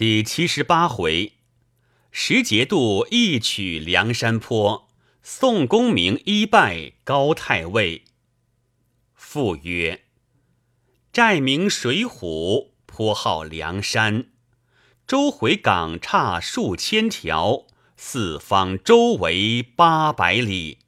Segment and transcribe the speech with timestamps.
[0.00, 1.34] 第七十八回，
[2.10, 4.88] 石节度一曲梁山坡，
[5.22, 8.04] 宋公明一拜高太尉。
[9.12, 10.00] 赋曰：
[11.12, 14.28] 寨名水浒，颇号梁山。
[15.06, 17.66] 周回港岔数千条，
[17.98, 20.78] 四方周围八百里。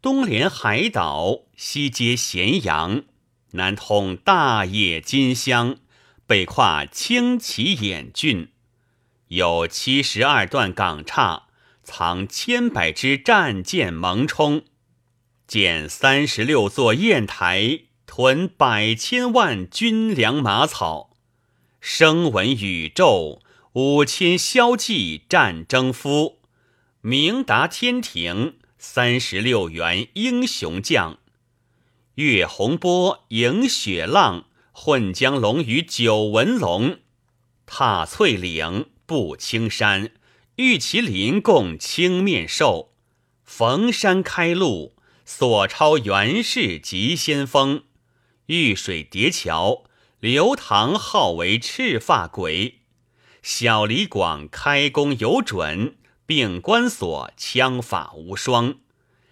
[0.00, 3.04] 东连海岛，西接咸阳，
[3.50, 5.76] 南通大冶金乡。
[6.26, 8.48] 北跨青旗兖郡，
[9.28, 11.48] 有七十二段港岔，
[11.82, 14.64] 藏千百支战舰蒙冲，
[15.46, 21.10] 建三十六座砚台，屯百千万军粮马草，
[21.78, 23.42] 声闻宇宙
[23.74, 26.38] 五千骁骑战争夫，
[27.02, 31.18] 明达天庭三十六员英雄将，
[32.14, 34.46] 月洪波迎雪浪。
[34.76, 36.98] 混江龙与九纹龙，
[37.64, 40.10] 踏翠岭，步青山，
[40.56, 42.92] 玉麒麟共青面兽，
[43.44, 47.84] 逢山开路，所超元氏急先锋。
[48.46, 49.84] 遇水叠桥，
[50.18, 52.80] 刘唐号为赤发鬼。
[53.42, 58.74] 小李广开弓有准，并关索枪法无双。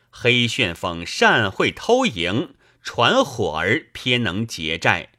[0.09, 5.11] 黑旋风善会偷营，传火儿偏能劫寨。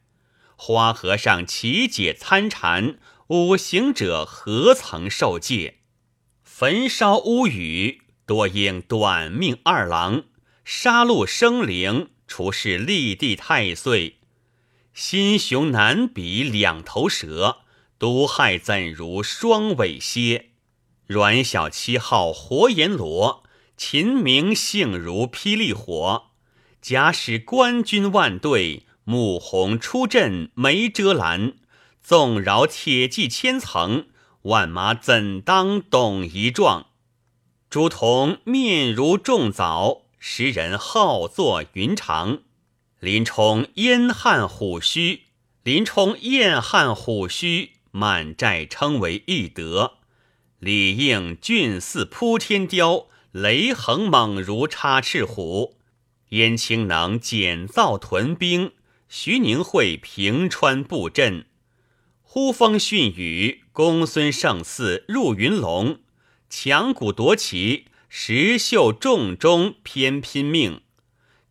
[0.66, 2.97] 花和尚奇解参禅，
[3.28, 5.80] 五行者何曾受戒？
[6.42, 10.22] 焚烧屋宇，多应短命二郎；
[10.64, 14.19] 杀戮生灵，除是立地太岁。
[14.94, 17.58] 心雄难比两头蛇，
[18.00, 20.52] 毒害怎如双尾蝎？
[21.06, 23.44] 阮小七号活阎罗，
[23.75, 26.28] 秦明性如霹雳火。
[26.81, 28.86] 假使官军万队。
[29.05, 31.53] 穆弘出阵没遮拦，
[32.01, 34.07] 纵饶铁骑千层，
[34.43, 36.87] 万马怎当董一状？
[37.69, 42.39] 朱仝面如重枣，时人好作云长。
[43.00, 45.23] 林冲燕汉虎须，
[45.63, 49.95] 林冲燕汉虎须，满寨称为义德。
[50.59, 55.78] 李应俊似扑天雕，雷横猛如插翅虎。
[56.29, 58.72] 燕青能减造屯兵。
[59.16, 61.46] 徐宁会平川布阵，
[62.24, 66.00] 呼风训雨，公孙胜似入云龙，
[66.50, 70.81] 强鼓夺旗，石秀重中偏拼命。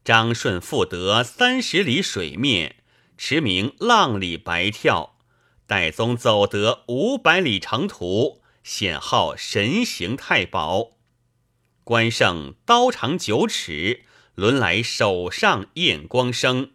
[0.05, 2.83] 张顺复得三十里水面，
[3.17, 5.21] 驰名浪里白跳。
[5.69, 10.97] 戴宗走得五百里长途，显号神行太保。
[11.85, 14.03] 关胜刀长九尺，
[14.35, 16.73] 轮来手上焰光生。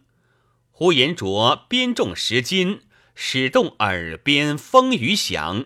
[0.78, 2.82] 呼延灼鞭重十斤，
[3.16, 5.64] 使动耳边风雨响。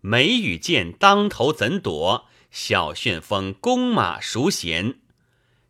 [0.00, 2.26] 梅雨剑当头怎躲？
[2.52, 5.00] 小旋风弓马孰衔？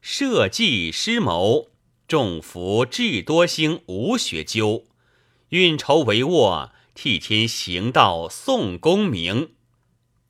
[0.03, 1.71] 社稷失谋，
[2.07, 4.85] 众福智多星无学究。
[5.49, 9.53] 运筹帷幄，替天行道宋公明。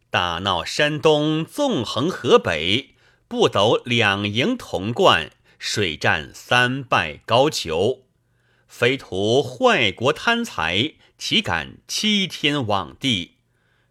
[0.08, 2.94] 大闹山东，纵横河北，
[3.26, 8.05] 不斗两营同冠，水战三败高俅。
[8.78, 13.36] 非图坏国贪财，岂敢欺天罔地？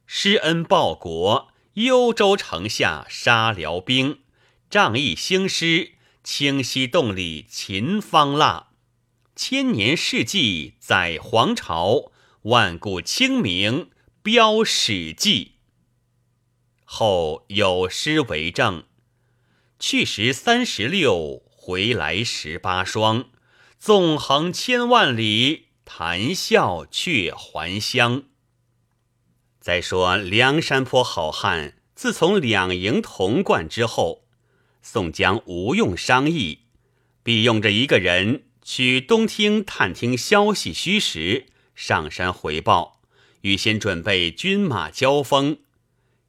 [0.05, 4.19] 施恩报国，幽州城下杀辽兵，
[4.69, 5.93] 仗义兴师，
[6.23, 8.67] 清溪洞里秦方腊。
[9.35, 12.11] 千年世纪载皇朝，
[12.43, 13.89] 万古清明
[14.21, 15.53] 标史记。
[16.83, 18.83] 后有诗为证：
[19.79, 23.31] 去时三十六，回来十八双。
[23.85, 28.23] 纵横千万里，谈笑却还乡。
[29.59, 34.23] 再说梁山泊好汉，自从两营同冠之后，
[34.81, 36.61] 宋江无用商议，
[37.21, 41.45] 必用着一个人去东厅探听消息虚实，
[41.75, 43.01] 上山回报，
[43.41, 45.59] 预先准备军马交锋。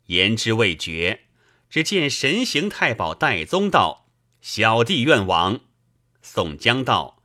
[0.08, 1.20] 言之未决，
[1.70, 4.10] 只见神行太保戴宗道
[4.42, 5.60] ：“小弟愿往。”
[6.20, 7.15] 宋江道。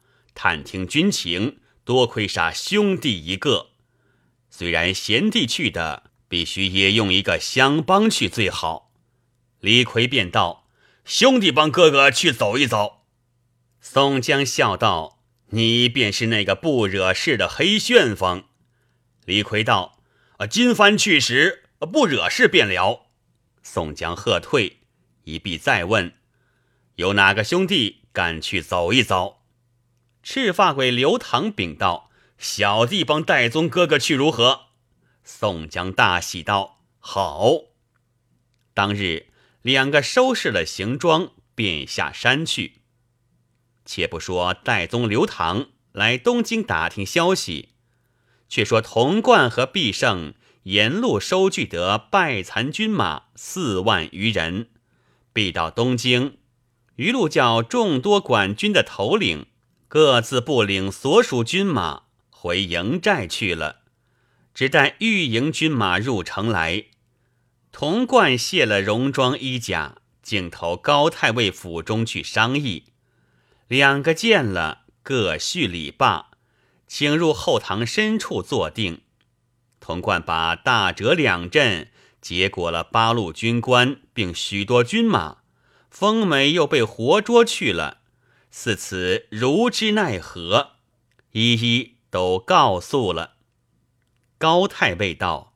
[0.43, 3.73] 探听军情，多亏杀兄弟一个。
[4.49, 8.91] 虽然贤弟去的，必须也用一个乡帮去最好。
[9.59, 10.67] 李逵便道
[11.05, 13.03] ：“兄弟帮哥哥去走一走。”
[13.81, 15.19] 宋江笑道
[15.53, 18.45] ：“你便是那个不惹事的黑旋风。”
[19.25, 20.01] 李逵道
[20.41, 23.11] ：“啊，今番去时不惹事便了。”
[23.61, 24.79] 宋江喝退，
[25.25, 26.15] 一必再问
[26.97, 29.37] ：“有哪个兄弟敢去走一走？”
[30.23, 34.67] 赤发鬼刘唐禀道：“小弟帮戴宗哥哥去如何？”
[35.23, 37.51] 宋江大喜道：“好！”
[38.73, 39.27] 当日
[39.61, 42.81] 两个收拾了行装，便下山去。
[43.85, 47.69] 且不说戴宗、刘唐来东京打听消息，
[48.47, 50.33] 却说童贯和毕胜
[50.63, 54.69] 沿路收聚得败残军马四万余人，
[55.33, 56.37] 必到东京。
[56.95, 59.47] 余路叫众多管军的头领
[59.93, 63.81] 各自不领所属军马回营寨去了，
[64.53, 66.85] 只待御营军马入城来。
[67.73, 72.85] 童贯卸了戎装衣甲，径投高太尉府中去商议。
[73.67, 76.27] 两个见了，各叙礼罢，
[76.87, 79.01] 请入后堂深处坐定。
[79.81, 81.91] 童贯把大折两阵
[82.21, 85.39] 结果了八路军官，并许多军马。
[85.89, 87.97] 丰美又被活捉去了，
[88.51, 90.73] 似此如之奈何？
[91.31, 93.35] 一一都告诉了。
[94.37, 95.53] 高太尉道：“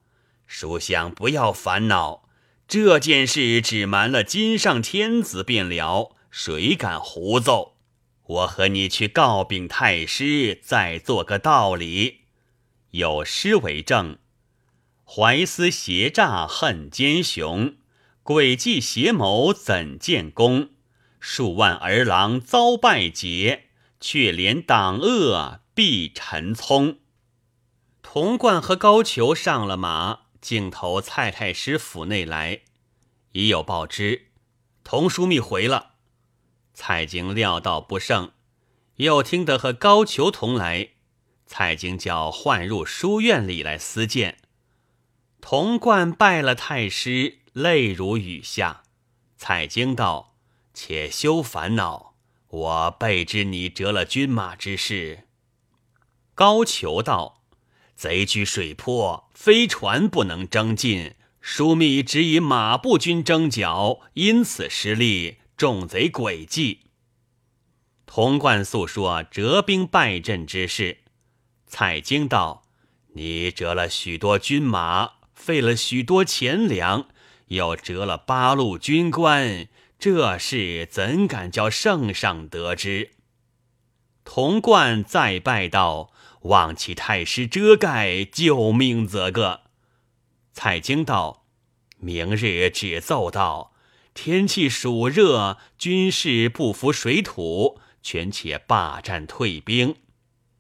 [0.48, 2.30] 书相不要烦恼，
[2.68, 7.74] 这件事只瞒了金上天子便了，谁敢胡奏？”
[8.28, 12.22] 我和你去告禀太师，再做个道理。
[12.92, 14.18] 有诗为证：
[15.04, 17.76] 怀思邪诈恨奸雄，
[18.24, 20.70] 诡计邪谋怎见功？
[21.28, 23.64] 数万儿郎遭败劫，
[24.00, 27.00] 却怜党恶必陈聪。
[28.04, 32.62] 童贯和高俅上了马，径投蔡太师府内来，
[33.32, 34.28] 已有报知，
[34.84, 35.94] 童枢密回了。
[36.76, 38.32] 蔡京料到不胜，
[38.98, 40.90] 又听得和高俅同来，
[41.48, 44.38] 蔡京叫唤入书院里来私见。
[45.42, 48.84] 童贯拜了太师，泪如雨下。
[49.38, 50.35] 蔡京道
[50.76, 52.14] ：“且休烦恼，
[52.50, 55.24] 我备知你折了军马之事。”
[56.36, 57.42] 高俅道
[57.98, 66.82] ：“贼居水泊，飞船不能征进，枢密只以马步军征剿，因此失利。”众贼诡计，
[68.06, 70.98] 童贯诉说折兵败阵之事。
[71.66, 72.64] 蔡京道
[73.16, 77.08] ：“你折了许多军马，费了许多钱粮，
[77.48, 83.12] 又折了八路军官，这事怎敢叫圣上得知？”
[84.26, 86.12] 童贯再拜道
[86.44, 89.62] ：“望其太师遮盖，救命则个。”
[90.54, 91.46] 蔡京道
[91.98, 93.74] ：“明日只奏道。”
[94.16, 99.98] 天气暑热，军士不服水土，权且罢战退兵。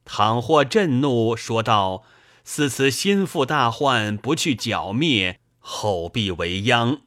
[0.03, 2.03] 倘或震怒，说道
[2.43, 7.01] ：“似此心腹大患，不去剿灭，后必为殃。”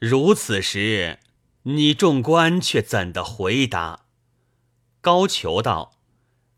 [0.00, 1.18] 如此时，
[1.64, 4.06] 你众官却怎的回答？
[5.02, 5.92] 高俅道：“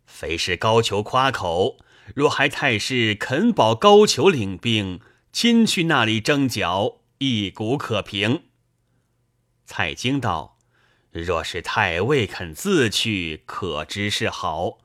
[0.07, 1.79] 非是高俅夸口，
[2.15, 5.01] 若还太师肯保高俅领兵，
[5.33, 8.45] 亲去那里征剿，一鼓可平。”
[9.67, 10.57] 蔡京道
[11.11, 14.79] ：“若是太尉肯自去，可知是好。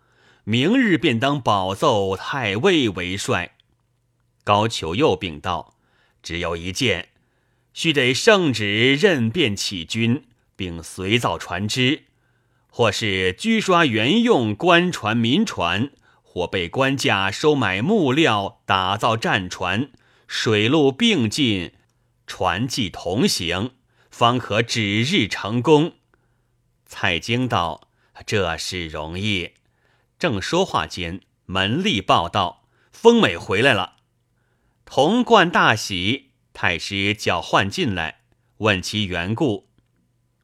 [0.44, 3.56] 明日便当保奏太尉为帅。”
[4.44, 5.76] 高俅又禀道
[6.24, 7.10] ：“只有一件，
[7.78, 10.24] 须得圣旨任便起军，
[10.56, 12.06] 并随造船只，
[12.72, 15.92] 或是拘刷原用官船、民船，
[16.24, 19.92] 或被官价收买木料，打造战船，
[20.28, 21.74] 水陆并进，
[22.26, 23.74] 船技同行。”
[24.10, 25.98] 方可指日成功。
[26.88, 27.90] 蔡京道
[28.26, 29.52] ：“这事容易。”
[30.18, 33.98] 正说话间，门吏报道：“丰美回来了。”
[34.84, 36.27] 童贯大喜，
[36.60, 38.22] 太师叫唤进来，
[38.58, 39.68] 问其缘故。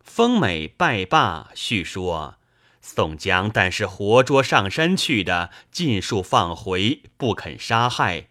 [0.03, 2.35] 丰美拜罢，叙说：
[2.81, 8.27] 宋江但是活捉上山去的，尽数放回，不肯杀害，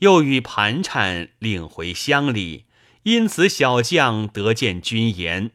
[0.00, 2.66] 又与盘缠领回乡里。
[3.04, 5.52] 因此，小将得见军言。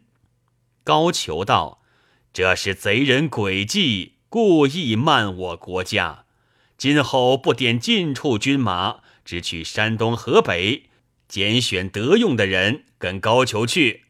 [0.84, 1.84] 高俅道
[2.34, 6.26] ：“这是贼人诡计，故意慢我国家。
[6.76, 10.90] 今后不点近处军马，只取山东、河北，
[11.28, 14.06] 拣选得用的人跟高俅去。”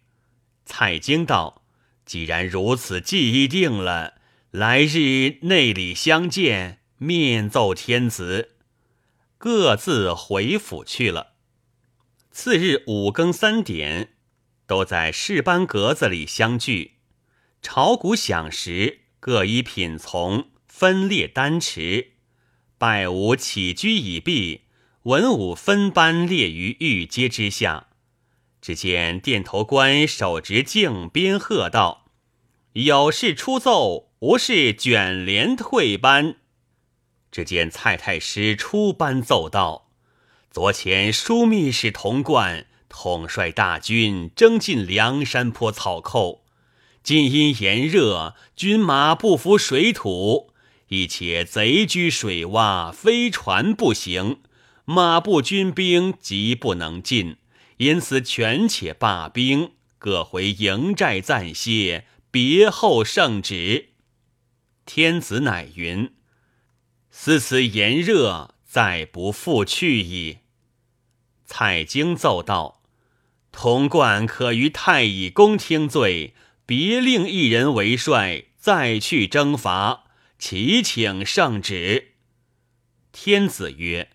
[0.65, 1.63] 蔡京道
[2.05, 4.15] ：“既然如此，既定了，
[4.51, 8.55] 来日内里相见，面奏天子。”
[9.39, 11.33] 各自回府去了。
[12.31, 14.13] 次日五更三点，
[14.65, 16.93] 都在士班格子里相聚。
[17.61, 22.13] 朝鼓响时，各依品从，分列丹池。
[22.77, 24.61] 拜武起居已毕，
[25.07, 27.87] 文武分班列于御阶之下。
[28.61, 32.07] 只见殿头官手执镜鞭喝道
[32.73, 36.35] ：“有事出奏，无事卷帘退班。”
[37.31, 39.89] 只见蔡太师出班奏道。
[40.51, 46.43] 昨前枢密使童贯统帅大军征进梁山坡草寇，
[47.01, 50.51] 今因炎热，军马不服水土，
[50.89, 54.41] 一且贼居水洼，飞船不行，
[54.89, 57.35] 马步军兵急不能进，
[57.75, 63.89] 因此权且罢兵，各回营寨暂歇，别后圣旨。
[64.85, 66.13] 天子乃云
[67.11, 70.37] ：“思此炎热，再不复去矣。”
[71.45, 72.81] 蔡京奏道
[73.51, 76.33] ：“童贯可于太乙宫听罪，
[76.65, 80.05] 别令一人为帅，再去征伐。
[80.39, 82.13] 祈请圣旨。”
[83.11, 84.11] 天子曰：“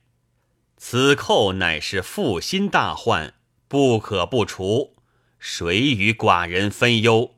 [0.84, 3.34] 此寇乃是负心大患，
[3.68, 4.96] 不可不除。
[5.38, 7.36] 谁与寡人分忧？”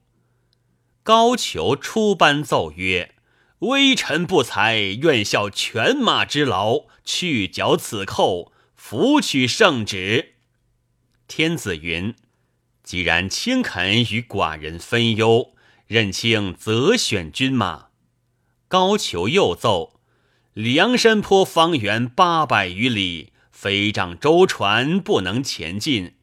[1.05, 3.15] 高俅出班奏曰。
[3.59, 10.37] 微臣不才，愿效犬马之劳，去剿此寇，扶取圣旨。
[11.29, 12.17] 天子云：
[12.83, 15.55] 既然卿肯与寡人分忧，
[15.87, 17.89] 任卿择选军马。
[18.69, 20.01] 高俅又奏：
[20.55, 26.17] 梁山坡方圆八百余里，飞仗舟船不能前进，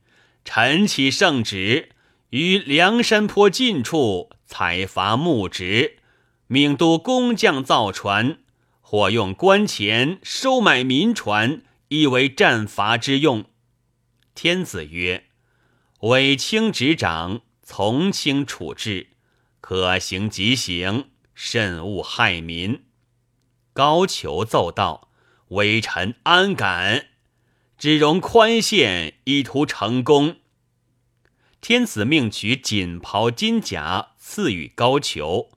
[0.43, 1.89] 臣起圣旨，
[2.31, 5.97] 于梁山坡近处采伐木植。
[6.45, 8.39] 命都工匠造船，
[8.81, 13.45] 或用官钱收买民船，以为战伐之用。
[14.35, 15.27] 天子曰
[16.01, 19.07] ：“委卿执掌，从轻处置，
[19.61, 22.83] 可行即行，慎勿害民。”
[23.73, 25.09] 高俅奏道
[25.49, 27.07] ：“微臣安敢？
[27.81, 30.35] 只容宽限，以图成功。”
[31.61, 35.49] 天子命取锦袍金甲赐予高俅。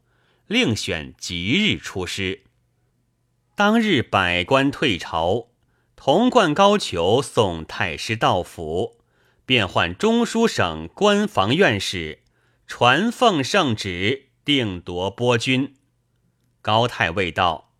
[0.47, 2.45] 另选吉日出师。
[3.55, 5.49] 当日百官退朝，
[5.97, 9.01] 童贯、高俅送太师到府，
[9.45, 12.23] 便唤中书省官房院使
[12.67, 15.75] 传奉圣旨，定夺波军。
[16.63, 17.75] 高太尉道：“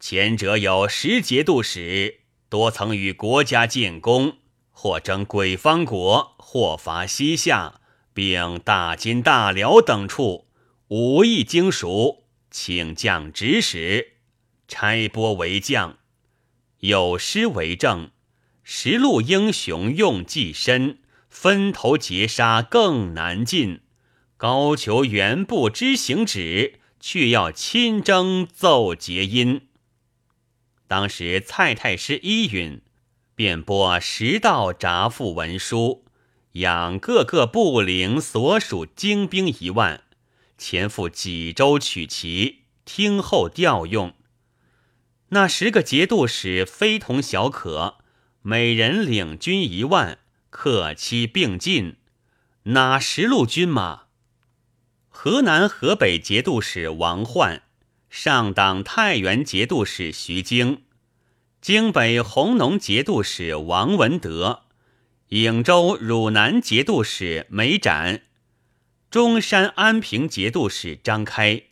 [0.00, 2.23] 前者有十节度使，
[2.54, 4.36] 多曾与国家建功，
[4.70, 7.80] 或征鬼方国，或伐西夏，
[8.12, 10.46] 并大金、大辽等处。”
[10.86, 14.12] 武艺精熟，请将指使，
[14.68, 15.98] 差拨为将。
[16.78, 18.12] 有诗为证：
[18.62, 23.80] 十路英雄用计深，分头截杀更难尽。
[24.36, 29.62] 高俅原不知行止，却要亲征奏捷音。
[30.94, 32.80] 当时蔡太师依允，
[33.34, 36.04] 便拨十道札付文书，
[36.52, 40.04] 养各个部领所属精兵一万。
[40.56, 44.14] 前赴济州取齐，听候调用。
[45.30, 47.96] 那十个节度使非同小可，
[48.42, 50.18] 每人领军一万，
[50.50, 51.96] 克期并进。
[52.66, 54.02] 哪十路军马？
[55.08, 57.63] 河南、河北节度使王焕，
[58.16, 60.84] 上党太原节度使徐经，
[61.60, 64.62] 京北弘农节度使王文德，
[65.30, 68.22] 颍州、汝南节度使梅展。
[69.10, 71.64] 中山安平节度使张开，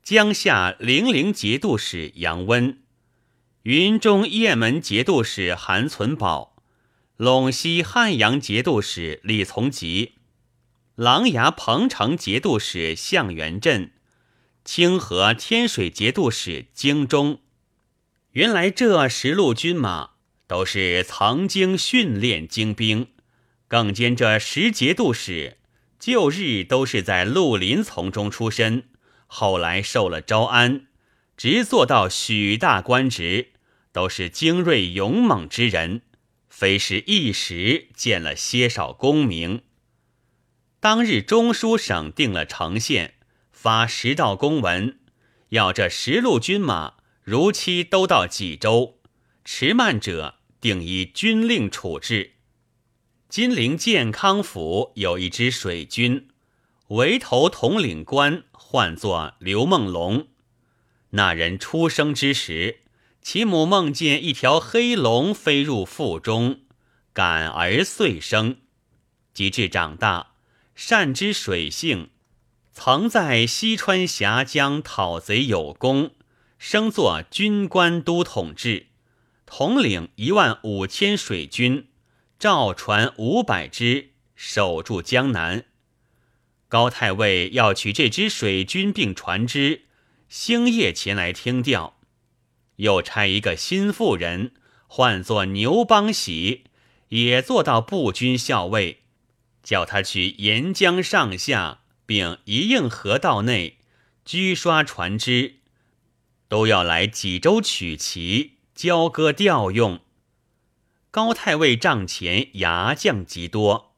[0.00, 2.78] 江夏零陵节度使杨温，
[3.64, 6.54] 云中雁门节度使韩存宝，
[7.18, 10.12] 陇西汉阳节度使李从吉，
[10.94, 13.90] 琅琊彭城节度使向元镇，
[14.64, 17.40] 清河天水节度使京中。
[18.30, 20.12] 原来这十路军马
[20.46, 23.08] 都是曾经训练精兵，
[23.68, 25.58] 更兼这十节度使。
[25.98, 28.84] 旧日都是在绿林丛中出身，
[29.26, 30.86] 后来受了招安，
[31.36, 33.52] 直做到许大官职，
[33.92, 36.02] 都是精锐勇猛之人，
[36.48, 39.62] 非是一时见了些少功名。
[40.80, 43.14] 当日中书省定了呈县，
[43.64, 44.98] 发十道公文，
[45.48, 48.98] 要这十路军马如期都到济州，
[49.42, 52.32] 迟慢者定以军令处置。
[53.30, 56.28] 金陵健康府有一支水军，
[56.88, 60.28] 围头统领官唤作刘梦龙。
[61.12, 62.80] 那人出生之时，
[63.22, 66.60] 其母梦见一条黑龙飞入腹中，
[67.14, 68.58] 感而遂生。
[69.32, 70.34] 及至长大，
[70.74, 72.10] 善知水性，
[72.74, 76.10] 曾在西川峡江讨贼有功，
[76.58, 78.88] 升作军官都统制，
[79.46, 81.86] 统领一万五千水军。
[82.36, 85.66] 赵船五百只，守住江南。
[86.68, 89.84] 高太尉要取这支水军并船只，
[90.28, 92.00] 星夜前来听调。
[92.76, 94.52] 又差一个心腹人
[94.88, 96.64] 唤作牛邦喜，
[97.10, 99.04] 也做到步军校尉，
[99.62, 103.78] 叫他去沿江上下，并一应河道内
[104.24, 105.56] 居刷船只，
[106.48, 110.00] 都要来济州取旗，交割调用。
[111.10, 113.94] 高太尉帐前牙将极多，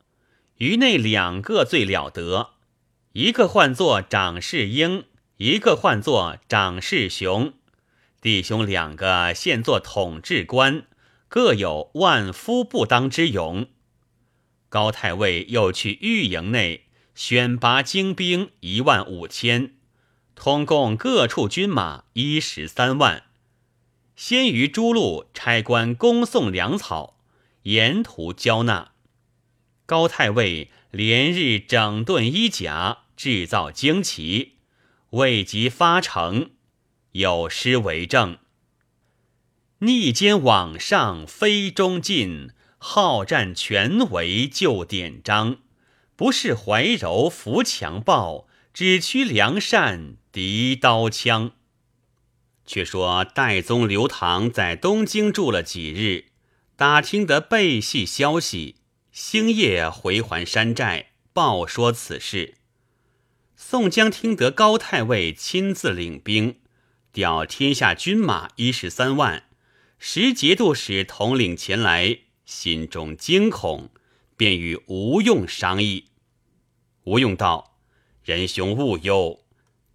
[0.58, 2.50] 于内两个最了得，
[3.12, 5.04] 一个唤作长世英，
[5.38, 7.54] 一个唤作长世雄。
[8.20, 10.86] 弟兄两个现做统治官，
[11.28, 13.68] 各有万夫不当之勇。
[14.68, 16.85] 高太尉又去御营内
[17.16, 19.72] 选拔精兵一万五千，
[20.34, 23.22] 通共各处军马一十三万。
[24.14, 27.18] 先于诸路差官恭送粮草，
[27.62, 28.92] 沿途交纳。
[29.86, 34.56] 高太尉连日整顿衣甲，制造旌旗，
[35.10, 36.50] 未及发成。
[37.12, 38.36] 有诗为证：
[39.78, 45.56] 逆间往上非中进，好战全为旧典章。
[46.16, 51.52] 不是怀柔扶强暴，只驱良善敌刀枪。
[52.64, 56.32] 却说代宗刘唐在东京住了几日，
[56.74, 58.76] 打听得背系消息，
[59.12, 62.54] 星夜回还山寨，报说此事。
[63.54, 66.56] 宋江听得高太尉亲自领兵。
[67.12, 69.44] 调天下军马一十三万，
[69.98, 73.88] 时节度使统领前来，心中惊恐，
[74.36, 76.06] 便与吴用商议。
[77.04, 77.78] 吴用道
[78.24, 79.40] ：“仁兄勿忧，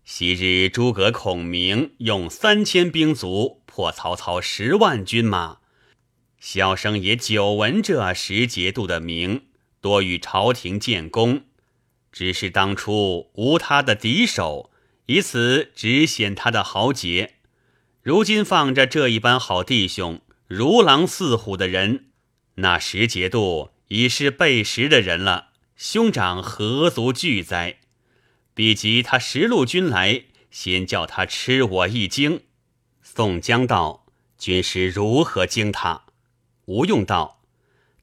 [0.04, 5.60] 昔日诸葛孔明用三千兵卒破曹操十万军马，
[6.40, 9.46] 小生也久闻这时节度的名，
[9.80, 11.44] 多与朝廷建功，
[12.12, 14.70] 只是当初无他的敌手。”
[15.08, 17.34] 以此只显他的豪杰，
[18.02, 22.12] 如今放着这一般好弟兄，如狼似虎的人，
[22.56, 25.50] 那时节度已是背时的人了。
[25.76, 27.80] 兄长何足惧哉？
[28.54, 32.44] 比及他十路军来，先叫他吃我一惊。
[33.04, 34.06] 宋江道
[34.40, 36.06] ：“军师如何惊他？”
[36.68, 37.42] 吴用道：“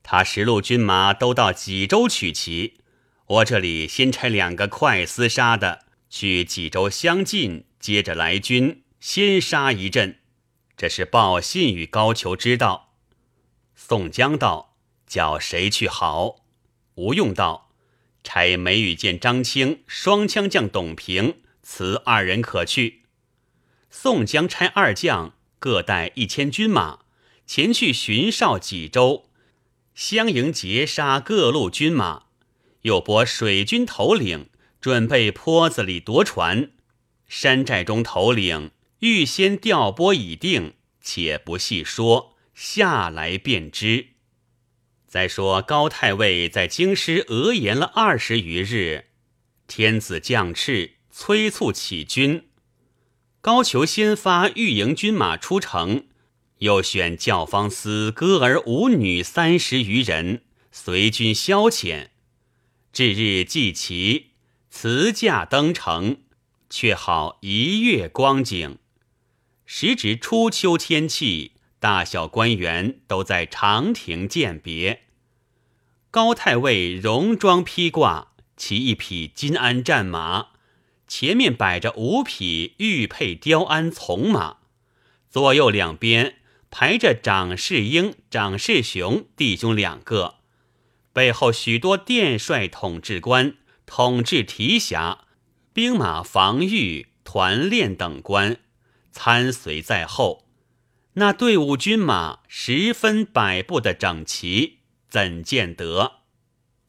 [0.05, 2.81] 他十路军马都到济州取齐，
[3.25, 10.19] 我这里先差两个快厮杀的。”去济州相近，接着来军，先杀一阵。
[10.77, 12.95] 这是报信与高俅知道。
[13.75, 14.68] 宋江道
[15.09, 16.45] ：“叫谁去好？”
[16.95, 17.71] 吴用道
[18.23, 23.03] ：“差梅雨见张青、双枪将董平，此二人可去。”
[23.91, 27.01] 宋江差二将各带一千军马，
[27.47, 29.31] 前去巡哨济州，
[29.95, 32.27] 相迎截杀各路军马，
[32.83, 34.51] 又拨水军头领。
[34.81, 36.71] 准备坡子里夺船，
[37.27, 44.11] 山寨中头领预先调拨已定，且不细说，下来便知。
[45.09, 49.07] 再说高太尉在京师讹言了二十余日，
[49.67, 52.49] 天子降敕，催促起军。
[53.41, 56.05] 高俅先发御营军马出城，
[56.59, 62.09] 又选教坊司歌儿舞女三十余人随军消遣。
[62.93, 64.27] 至日祭旗。
[64.71, 66.19] 辞驾登城，
[66.69, 68.79] 却好一月光景。
[69.65, 75.03] 时值初秋天气，大小官员都在长亭饯别。
[76.11, 80.49] 高太尉戎装披挂，骑一匹金鞍战马，
[81.07, 84.59] 前面摆着五匹玉佩雕鞍从马，
[85.31, 86.37] 左右两边
[86.71, 90.37] 排着长世英、长世雄弟兄两个，
[91.13, 93.55] 背后许多殿帅统治官。
[93.91, 95.21] 统治提辖、
[95.73, 98.59] 兵马防御、团练等官
[99.11, 100.45] 参随在后，
[101.19, 104.79] 那队伍军马十分摆布的整齐，
[105.11, 106.13] 怎见得？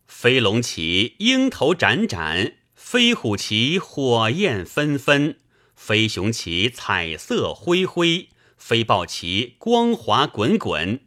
[0.05, 5.39] 飞龙旗鹰头展展，飞虎旗火焰纷纷，
[5.75, 10.99] 飞熊旗彩色辉辉，飞豹旗光华滚滚。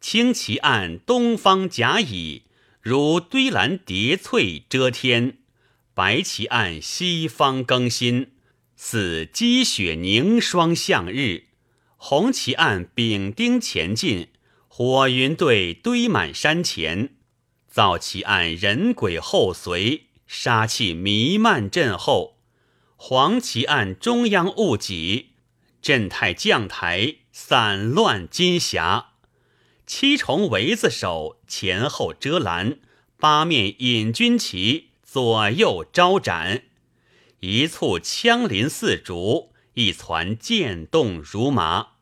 [0.00, 2.44] 青旗岸东方甲乙。
[2.80, 5.40] 如堆栏叠翠遮天，
[5.92, 8.32] 白旗岸西方更新，
[8.74, 11.49] 似积雪凝霜向日；
[12.02, 14.28] 红旗岸丙丁前进，
[14.68, 17.10] 火云队堆满山前；
[17.68, 22.38] 皂旗岸人鬼后随，杀气弥漫阵后；
[22.96, 25.32] 黄旗岸中央戊己，
[25.82, 29.10] 镇太将台散乱金霞。
[29.84, 32.78] 七重围子手前后遮拦，
[33.18, 36.62] 八面引军旗左右招展，
[37.40, 41.92] 一簇枪林似竹，一攒剑动如麻。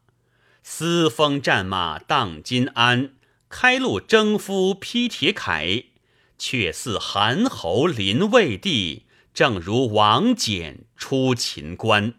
[0.64, 3.14] 嘶风战马荡金鞍，
[3.49, 5.85] 开路征夫披铁铠，
[6.37, 12.14] 却似韩侯临魏地，正如王翦出秦关。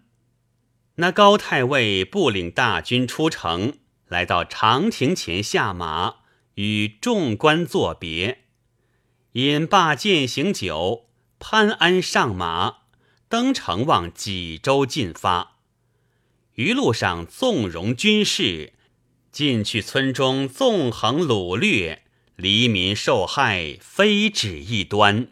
[0.95, 3.73] 那高太尉不领大军出城，
[4.07, 6.19] 来到长亭前下马，
[6.55, 8.45] 与众官作别，
[9.33, 12.77] 饮罢饯行酒，攀鞍上马，
[13.29, 15.57] 登城往济州进发。
[16.55, 18.73] 一路上纵容军士，
[19.31, 25.27] 进去村中纵横掳掠，黎民受害，非止一端。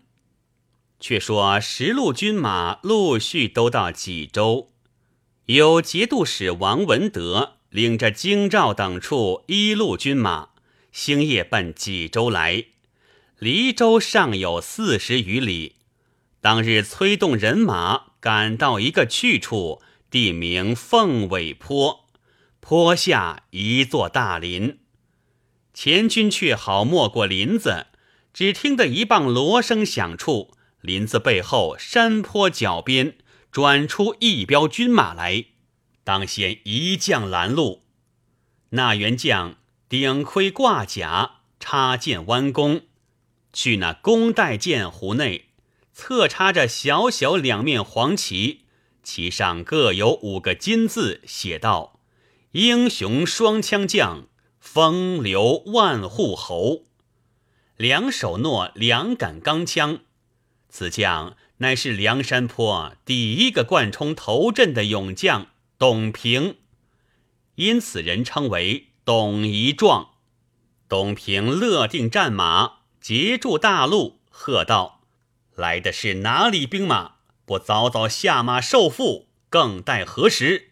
[0.99, 4.71] 却说十路军马陆续都到济州，
[5.47, 10.49] 有节度使王文德领着京兆等处一路军马，
[10.91, 12.65] 星夜奔济州来。
[13.39, 15.76] 离州尚有四十余里，
[16.41, 19.81] 当日催动人马赶到一个去处。
[20.09, 22.05] 地名凤尾坡，
[22.61, 24.79] 坡下一座大林。
[25.73, 27.87] 前军却好没过林子，
[28.33, 33.17] 只听得一棒锣声响处，林子背后山坡脚边
[33.51, 35.47] 转出一彪军马来。
[36.05, 37.83] 当先一将拦路，
[38.69, 39.57] 那员将
[39.89, 42.83] 顶盔挂甲，插剑弯弓，
[43.51, 45.46] 去那弓带箭壶内，
[45.97, 48.65] 侧插着小小两面黄旗。
[49.01, 51.99] 旗上各有五个金字，写道
[52.53, 54.27] ：“英雄双枪将，
[54.59, 56.83] 风流万户侯。”
[57.77, 60.01] 两手握两杆钢枪，
[60.69, 65.47] 此将乃是梁山坡第一个贯冲头阵的勇将
[65.79, 66.57] 董平，
[67.55, 70.11] 因此人称为董一壮。
[70.87, 74.96] 董平勒定战马，截住大路，喝道
[75.57, 77.15] ：“来的是哪里兵马？”
[77.45, 80.71] 不早早下马受缚，更待何时？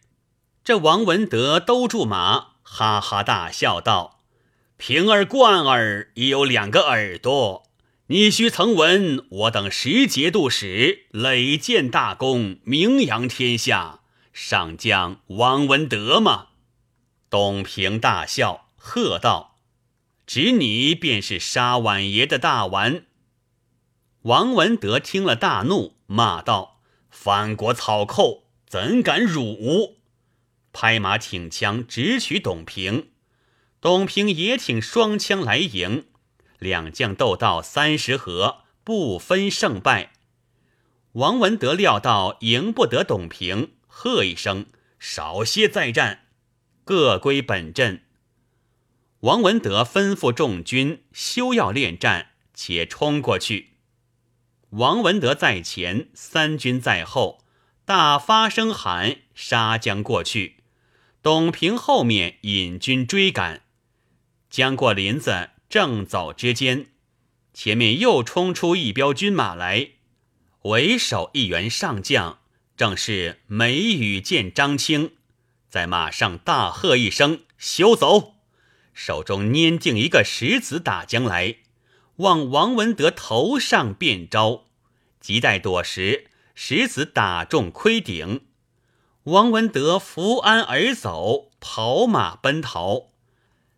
[0.61, 4.19] 这王文德兜住马，哈哈大笑道
[4.75, 7.63] ：“平儿、贯儿已有两个耳朵，
[8.07, 14.01] 你须曾闻我等十节度使累建大功，名扬天下，
[14.33, 16.47] 上将王文德吗？”
[17.31, 19.59] 董平大笑，喝道
[20.27, 23.05] ：“指你便是沙碗爷的大丸。”
[24.25, 26.79] 王文德听了大怒，骂道
[27.11, 29.97] ：“反国草寇，怎敢辱吾！”
[30.73, 33.11] 拍马挺枪，直取董平。
[33.79, 36.05] 董平也挺双枪来迎，
[36.57, 40.13] 两将斗到三十合，不分胜败。
[41.11, 44.65] 王文德料到赢不得董平，喝一声
[44.97, 46.21] ：“少些再战！”
[46.83, 48.01] 各归本阵。
[49.19, 53.74] 王文德吩咐众军休要恋战，且冲过去。
[54.77, 57.39] 王文德在前，三军在后，
[57.85, 60.57] 大发声喊，杀将过去。
[61.21, 63.61] 董平后面引军追赶，
[64.49, 66.87] 将过林子，正走之间，
[67.53, 69.91] 前面又冲出一彪军马来，
[70.63, 72.39] 为首一员上将，
[72.75, 75.13] 正是梅雨见张青，
[75.69, 78.33] 在马上大喝一声：“休走！”
[78.93, 81.59] 手中拈定一个石子打将来，
[82.17, 84.64] 往王文德头上便招。
[85.25, 88.45] 急待躲时，石子打中盔顶，
[89.23, 93.07] 王文德扶鞍而走，跑马奔逃。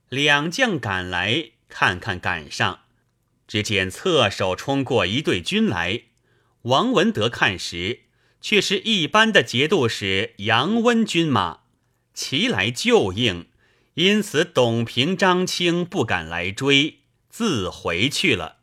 [0.10, 2.82] 两将赶来，看看赶上，
[3.48, 6.02] 只见侧手冲过一队军来。
[6.64, 8.02] 王文德看时，
[8.42, 11.62] 却是一般的节度使杨温军马，
[12.14, 13.48] 齐来救应，
[13.94, 16.98] 因此董平、张清不敢来追，
[17.30, 18.58] 自回去了。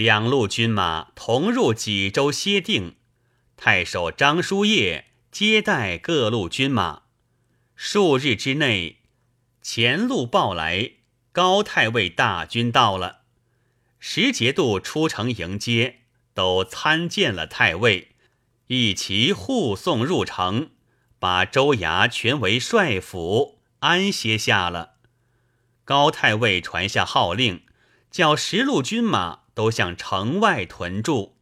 [0.00, 2.96] 两路军马同入济州歇定，
[3.54, 7.02] 太守张叔夜接待各路军马。
[7.76, 9.00] 数日之内，
[9.60, 10.92] 前路报来，
[11.32, 13.24] 高太尉大军到了。
[13.98, 15.98] 十节度出城迎接，
[16.32, 18.12] 都参见了太尉，
[18.68, 20.70] 一齐护送入城，
[21.18, 24.94] 把州衙全为帅府安歇下了。
[25.84, 27.64] 高太尉传下号令，
[28.10, 29.40] 叫十路军马。
[29.60, 31.36] 都向城外屯驻，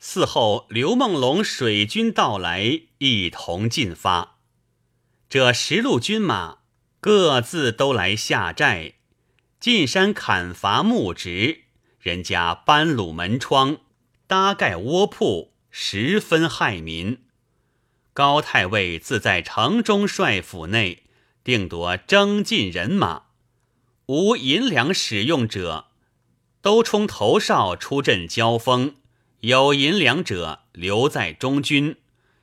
[0.00, 4.36] 嗣后刘梦龙水军到来，一同进发。
[5.28, 6.58] 这十路军马
[7.00, 8.92] 各自都来下寨，
[9.58, 11.62] 进山砍伐木植，
[11.98, 13.78] 人家搬鲁门窗，
[14.28, 17.24] 搭盖窝铺，十分害民。
[18.12, 21.02] 高太尉自在城中帅府内，
[21.42, 23.22] 定夺征进人马，
[24.06, 25.87] 无银两使用者。
[26.60, 28.96] 都冲头哨出阵交锋，
[29.40, 31.96] 有银两者留在中军，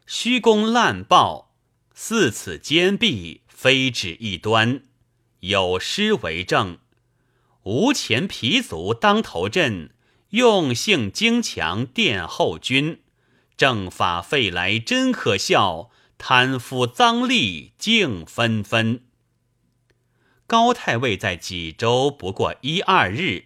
[0.07, 1.53] 虚攻滥报，
[1.93, 4.81] 四此坚壁，非止一端，
[5.41, 6.77] 有诗为证：
[7.63, 9.91] 无前皮卒当头阵，
[10.29, 13.01] 用性精强殿后军。
[13.57, 19.01] 正法废来真可笑，贪腐赃吏竟纷纷。
[20.45, 23.45] 高太尉在济州不过一二日，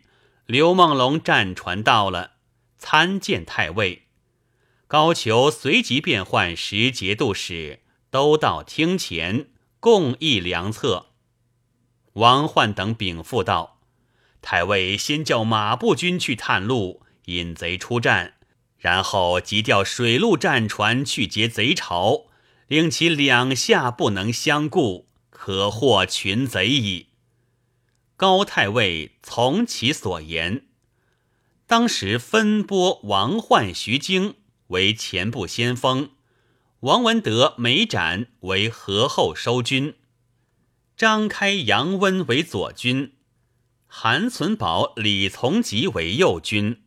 [0.49, 2.31] 刘梦龙战船到了，
[2.79, 4.07] 参见太尉。
[4.87, 11.11] 高俅随即便唤十节度使，都到厅前共议良策。
[12.13, 13.81] 王焕等禀赋道
[14.41, 18.33] ：“太尉先叫马步军去探路，引贼出战。”
[18.79, 22.25] 然后即调水陆战船去劫贼巢，
[22.65, 27.08] 令其两下不能相顾，可获群贼矣。
[28.19, 30.65] 高太尉从其所言，
[31.65, 34.35] 当时分拨王焕、徐经
[34.67, 36.09] 为前部先锋，
[36.81, 39.95] 王文德、梅展为合后收军，
[40.97, 43.13] 张开、杨温为左军，
[43.87, 46.81] 韩存宝、李从吉为右军。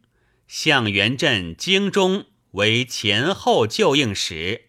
[0.47, 4.67] 向元镇京中为前后救应使，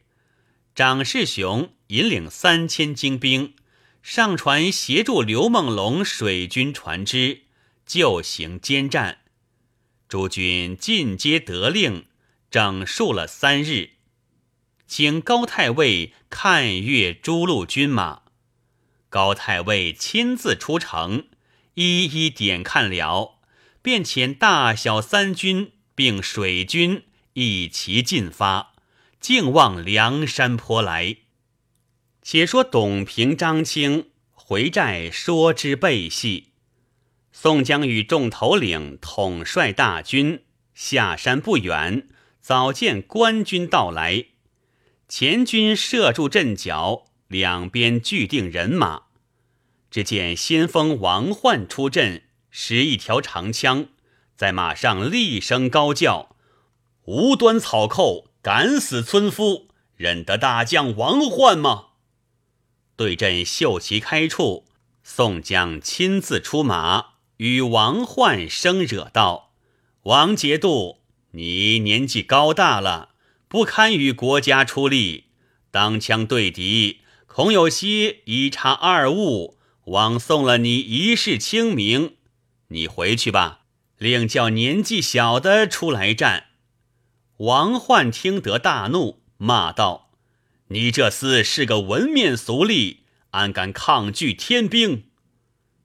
[0.74, 3.54] 张世雄引领三千精兵
[4.04, 7.44] 上船协助刘梦龙水军船只
[7.86, 9.20] 就行兼战。
[10.10, 12.06] 诸军尽皆得令，
[12.52, 13.92] 整数了三日，
[14.86, 18.24] 请高太尉看阅诸路军马。
[19.10, 21.28] 高太尉亲自出城，
[21.76, 23.40] 一一点看了。
[23.82, 28.74] 便遣大小三军并水军一齐进发，
[29.22, 31.18] 径往梁山坡来。
[32.24, 36.54] 且说董平、张清回寨说之背细。
[37.32, 42.08] 宋江与众头领统帅大军下山不远，
[42.40, 44.28] 早见官军到来，
[45.08, 49.04] 前军设住阵脚，两边聚定人马。
[49.92, 52.24] 只见先锋王焕出阵。
[52.56, 53.88] 使一条长枪，
[54.36, 56.36] 在马上厉声高叫
[57.06, 61.88] ：“无端草寇，敢死村夫，认得大将王焕吗？”
[62.96, 64.66] 对阵秀旗开处，
[65.04, 67.06] 宋江亲自出马，
[67.38, 69.52] 与王焕生惹道
[70.04, 71.00] ：“王节度，
[71.32, 73.10] 你年纪高大了，
[73.48, 75.26] 不堪与国家出力，
[75.72, 82.16] 当枪对敌，恐有些一差二误，枉送了你一世清明。”
[82.70, 83.62] 你回去吧，
[83.98, 86.46] 另叫年纪小的出来战。
[87.38, 90.03] 王焕听得大怒，骂道
[90.74, 92.98] ：“你这厮是个文面俗吏，
[93.30, 95.04] 安敢抗拒天兵？”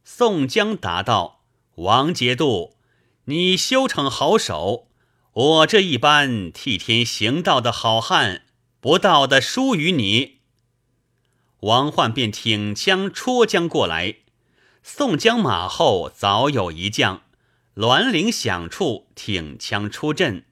[0.03, 1.45] 宋江答道
[1.77, 2.79] ：“王节度，
[3.27, 4.89] 你修成好手，
[5.35, 8.47] 我这一般替天行道的好汉，
[8.81, 10.39] 不道的输于你。”
[11.61, 14.17] 王焕便挺枪戳将过来。
[14.83, 17.25] 宋江马后早有一将，
[17.75, 20.47] 栾铃响处，挺枪出阵。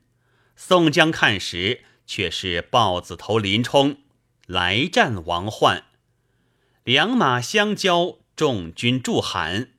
[0.54, 3.96] 宋江看时，却是豹子头林冲
[4.46, 5.84] 来战王焕。
[6.84, 9.70] 两马相交，众军助喊。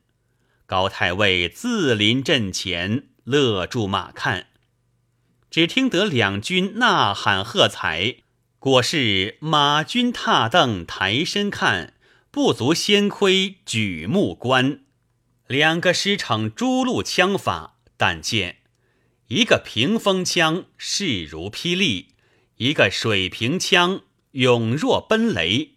[0.66, 4.48] 高太尉自临阵前，勒住马看。
[5.50, 8.16] 只听得两军呐喊喝彩，
[8.58, 11.94] 果是马军踏凳抬身看。
[12.30, 14.80] 不足先窥举目观，
[15.46, 18.58] 两个师承诸路枪法，但见
[19.28, 22.14] 一个屏风枪势如霹雳，
[22.56, 25.72] 一个水平枪勇若奔雷，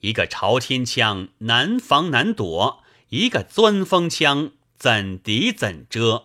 [0.00, 6.24] 一个朝天枪难防难躲，一个钻风枪怎敌怎遮。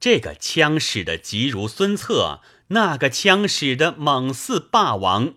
[0.00, 5.34] 这个枪使得急如孙策，那个枪使得猛似霸王。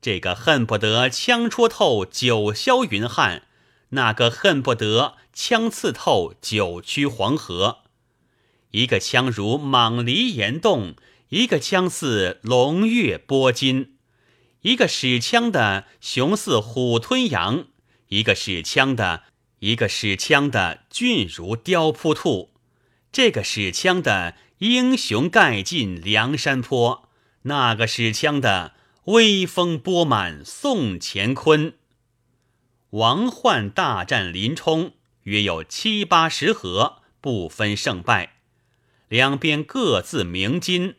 [0.00, 3.42] 这个恨不得枪戳透九霄云汉，
[3.90, 7.78] 那个恨不得枪刺透九曲黄河。
[8.70, 10.94] 一个枪如蟒狸岩洞，
[11.30, 13.97] 一个枪似龙跃波金；
[14.62, 17.66] 一个使枪的雄似虎吞羊，
[18.08, 19.24] 一个使枪的，
[19.60, 22.54] 一个使枪的俊如雕扑兔。
[23.12, 27.08] 这个使枪的英雄盖尽梁山坡，
[27.42, 28.74] 那个使枪的。
[29.08, 31.72] 威风波满宋乾坤，
[32.90, 34.92] 王焕大战林冲，
[35.22, 38.34] 约有七八十合，不分胜败。
[39.08, 40.96] 两边各自鸣金，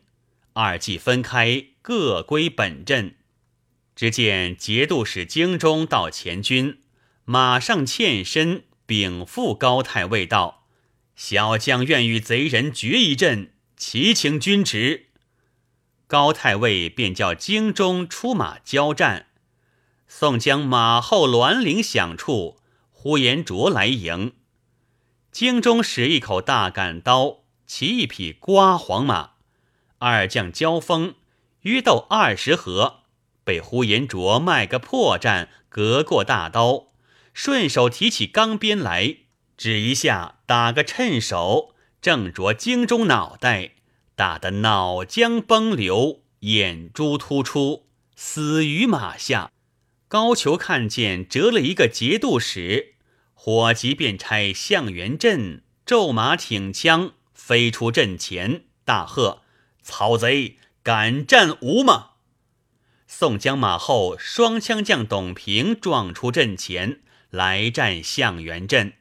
[0.54, 3.14] 二骑分开，各归本阵。
[3.94, 6.80] 只见节度使京中到前军，
[7.24, 10.64] 马上欠身禀复高太尉道
[11.14, 15.08] ：“小将愿与贼人决一阵，齐请军职。”
[16.08, 19.26] 高太尉便叫京中出马交战，
[20.08, 22.58] 宋江马后銮铃响处，
[22.90, 24.32] 呼延灼来迎。
[25.30, 29.34] 京中使一口大杆刀，骑一匹瓜黄马，
[29.98, 31.14] 二将交锋，
[31.60, 32.99] 约斗二十合，
[33.50, 36.92] 被呼延灼卖个破绽，隔过大刀，
[37.34, 39.16] 顺手提起钢鞭来，
[39.56, 43.72] 指一下，打个趁手，正着京中脑袋，
[44.14, 49.50] 打得脑浆崩流，眼珠突出，死于马下。
[50.06, 52.94] 高俅看见，折了一个节度使，
[53.34, 59.42] 火急便差向元镇骤马挺枪飞出阵前，大喝
[59.82, 62.09] ：“曹贼，敢战吾吗？”
[63.12, 68.92] 宋江马后双枪将董平撞出阵前来战向元镇，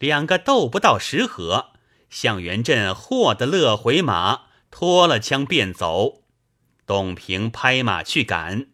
[0.00, 1.70] 两个斗不到十合，
[2.10, 6.24] 向元镇获得乐回马，脱了枪便走，
[6.86, 8.66] 董平拍马去赶。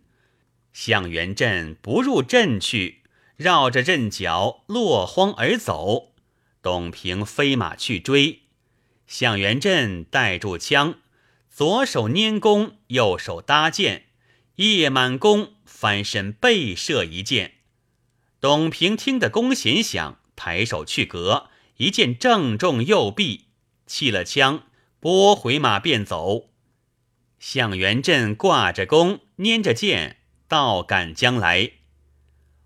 [0.72, 3.02] 向元镇不入阵去，
[3.36, 6.14] 绕着阵脚落荒而走。
[6.62, 8.44] 董平飞马去追，
[9.06, 10.94] 向元镇带住枪，
[11.50, 14.06] 左手拈弓，右手搭箭，
[14.68, 17.54] 夜满弓翻身背射一箭。
[18.40, 23.46] 董平听得弓弦响，抬手去格，一箭正中右臂，
[23.86, 24.64] 弃了枪，
[24.98, 26.50] 拨回马便走。
[27.38, 30.18] 向元镇挂着弓，拈着箭。
[30.46, 31.74] 倒赶将来，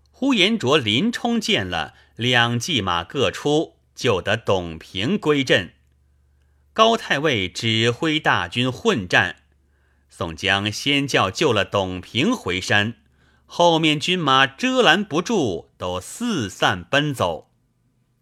[0.09, 5.75] 呼延灼、林冲见了，两骑马各出，救得董平归阵。
[6.73, 9.43] 高太尉指挥大军混战，
[10.17, 12.93] 宋江先叫救了董平回山，
[13.45, 17.51] 后面军马遮拦不住，都四散奔走。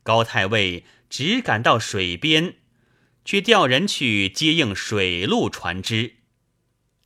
[0.01, 2.56] 高太尉只赶到水边，
[3.23, 6.15] 却调人去接应水路船只。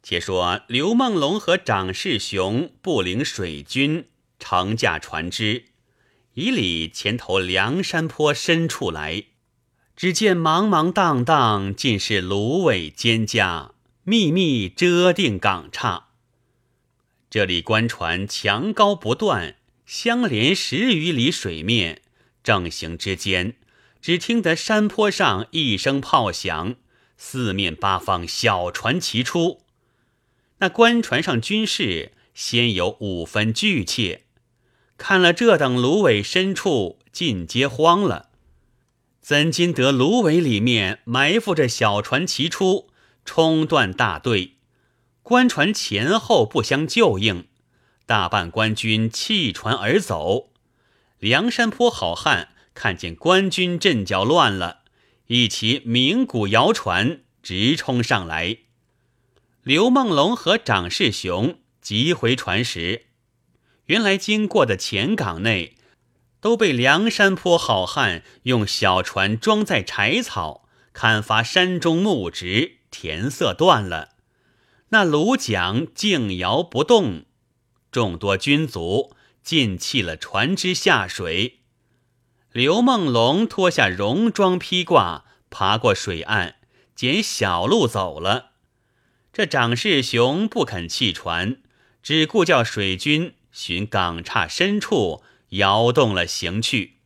[0.01, 4.07] 且说刘梦龙和张世雄不领水军，
[4.39, 5.65] 乘驾船只，
[6.35, 9.25] 以里前头梁山坡深处来。
[9.97, 13.71] 只见茫茫荡荡，尽是芦苇蒹葭，
[14.09, 16.07] 密密遮定港岔。
[17.29, 22.03] 这里官船墙高不断，相连十余里水面。
[22.41, 23.57] 正行之间，
[24.01, 26.75] 只听得山坡上一声炮响，
[27.17, 29.63] 四面八方小船齐出。
[30.59, 34.23] 那官船上军士先有五分惧怯，
[34.97, 38.29] 看了这等芦苇深处，尽皆慌了。
[39.19, 42.87] 怎经得芦苇里面埋伏着小船齐出，
[43.27, 44.55] 冲断大队，
[45.21, 47.45] 官船前后不相救应，
[48.05, 50.53] 大半官军弃船而走。
[51.19, 54.79] 梁山坡好汉看见官军阵脚乱了，
[55.27, 58.59] 一齐鸣鼓摇船，直冲上来。
[59.61, 63.07] 刘梦龙和长世雄急回船时，
[63.87, 65.75] 原来经过的前港内
[66.39, 74.15] 都被梁山坡好汉用小船装载柴草，砍伐山中木植，填塞断了。
[74.89, 77.25] 那橹桨静摇不动，
[77.91, 81.59] 众多军卒尽弃了船只下水。
[82.51, 86.55] 刘梦龙脱下戎装披挂，爬过水岸，
[86.95, 88.51] 捡小路走了。
[89.33, 91.57] 这长世雄不肯弃船，
[92.01, 96.97] 只顾叫水军寻港岔深处摇动了行去。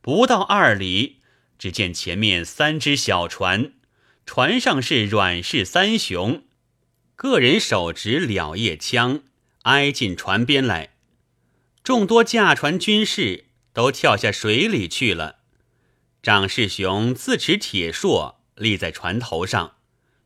[0.00, 1.20] 不到二里，
[1.58, 3.72] 只见前面三只小船，
[4.24, 6.44] 船上是阮氏三雄，
[7.16, 9.22] 个人手执了叶枪，
[9.62, 10.94] 挨近船边来。
[11.82, 15.40] 众多驾船军士都跳下水里去了。
[16.22, 19.76] 张世雄自持铁槊立在船头上。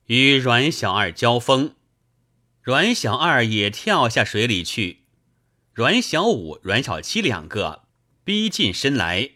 [0.07, 1.75] 与阮小二交锋，
[2.63, 5.07] 阮小二也跳下水里去。
[5.73, 7.89] 阮小五、阮小七两个
[8.23, 9.31] 逼近身来，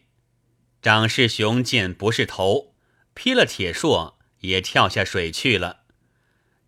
[0.81, 2.77] 张世雄见不是头，
[3.15, 5.81] 劈了铁槊，也跳下水去了。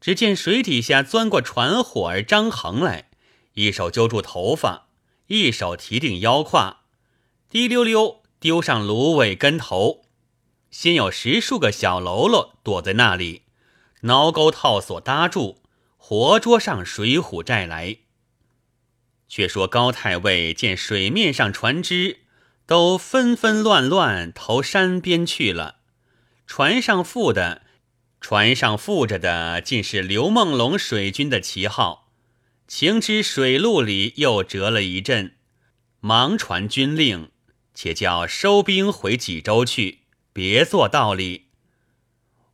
[0.01, 3.11] 只见水底下钻过船伙儿张衡来，
[3.55, 4.89] 一手揪住头发，
[5.29, 6.83] 一手提定腰胯，
[7.49, 10.07] 滴溜溜丢上芦苇根头。
[10.71, 13.43] 先有十数个小喽啰躲在那里。
[14.03, 15.63] 挠钩套索搭住，
[15.97, 17.99] 活捉上水浒寨来。
[19.29, 22.23] 却说高太尉见水面上船只
[22.67, 25.77] 都纷纷乱乱投山边去了，
[26.47, 27.63] 船上附的，
[28.21, 32.13] 船上附着的尽是刘梦龙水军的旗号，
[32.69, 35.37] 情知水路里又折了一阵，
[36.01, 37.31] 忙传军令，
[37.75, 40.01] 且叫收兵回济州去，
[40.33, 41.47] 别做道理。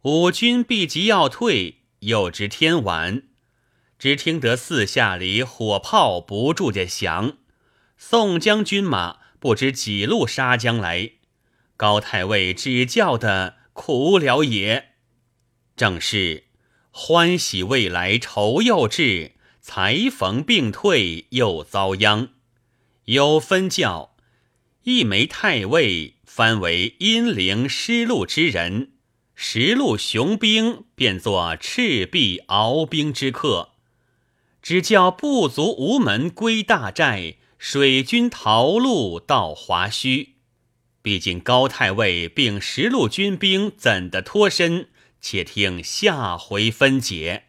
[0.02, 3.24] 五军必即要退，又知天晚，
[3.98, 7.36] 只听得四下里火炮不住的响，
[7.96, 11.12] 宋将军马不知几路杀将来。
[11.76, 14.88] 高太尉只叫的苦了也。
[15.76, 16.48] 正是
[16.90, 22.30] 欢喜未来愁又至，才逢病退又遭殃。
[23.04, 24.16] 有分教，
[24.82, 28.94] 一枚太尉翻为阴灵失路之人，
[29.36, 33.74] 十路雄兵变作赤壁鏖兵之客，
[34.60, 40.30] 只叫不足无门归大寨，水军逃路到华胥。
[41.08, 44.88] 毕竟高太尉并十路军兵怎的脱身？
[45.22, 47.44] 且听下回分解。